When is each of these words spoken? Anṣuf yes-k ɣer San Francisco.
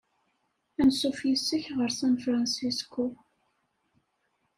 Anṣuf 0.81 1.19
yes-k 1.29 1.65
ɣer 1.77 1.89
San 1.99 2.15
Francisco. 2.23 3.05